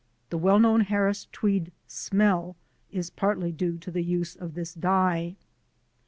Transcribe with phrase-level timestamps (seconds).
[0.31, 2.55] The well known Harris tweed smell
[2.89, 5.35] is partly due to the use of this dye.